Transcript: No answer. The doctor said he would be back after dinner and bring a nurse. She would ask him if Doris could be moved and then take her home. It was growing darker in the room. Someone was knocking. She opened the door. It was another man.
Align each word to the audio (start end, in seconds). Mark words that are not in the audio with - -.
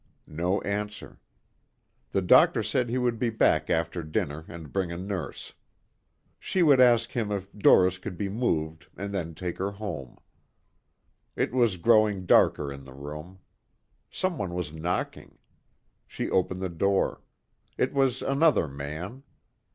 No 0.25 0.61
answer. 0.61 1.19
The 2.09 2.23
doctor 2.23 2.63
said 2.63 2.89
he 2.89 2.97
would 2.97 3.19
be 3.19 3.29
back 3.29 3.69
after 3.69 4.01
dinner 4.01 4.45
and 4.47 4.73
bring 4.73 4.91
a 4.91 4.97
nurse. 4.97 5.53
She 6.39 6.63
would 6.63 6.79
ask 6.81 7.11
him 7.11 7.31
if 7.31 7.53
Doris 7.53 7.99
could 7.99 8.17
be 8.17 8.27
moved 8.27 8.87
and 8.97 9.13
then 9.13 9.35
take 9.35 9.59
her 9.59 9.69
home. 9.69 10.17
It 11.35 11.53
was 11.53 11.77
growing 11.77 12.25
darker 12.25 12.73
in 12.73 12.83
the 12.83 12.95
room. 12.95 13.41
Someone 14.09 14.55
was 14.55 14.73
knocking. 14.73 15.37
She 16.07 16.31
opened 16.31 16.63
the 16.63 16.69
door. 16.69 17.21
It 17.77 17.93
was 17.93 18.23
another 18.23 18.67
man. 18.67 19.21